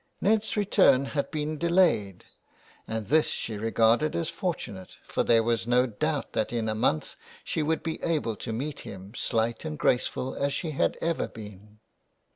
Ned's 0.19 0.57
return 0.57 1.05
had 1.05 1.29
been 1.29 1.59
delayed, 1.59 2.25
and 2.87 3.05
this 3.05 3.27
she 3.27 3.55
regarded 3.59 4.15
as 4.15 4.29
fortunate, 4.29 4.97
for 5.05 5.21
there 5.23 5.43
was 5.43 5.67
no 5.67 5.85
doubt 5.85 6.33
that 6.33 6.51
in 6.51 6.67
a 6.67 6.73
month 6.73 7.15
she 7.43 7.61
would 7.61 7.83
be 7.83 8.01
able 8.03 8.35
to 8.37 8.51
meet 8.51 8.79
him, 8.79 9.13
slight 9.13 9.63
and 9.63 9.77
graceful 9.77 10.33
as 10.35 10.53
she 10.53 10.71
had 10.71 10.97
ever 11.01 11.27
been. 11.27 11.77